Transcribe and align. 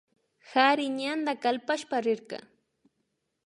Kari 0.51 0.85
ñanda 0.99 1.33
kalpashpa 1.43 1.97
rirka 2.05 2.37